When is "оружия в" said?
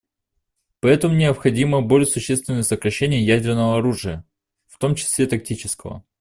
3.77-4.79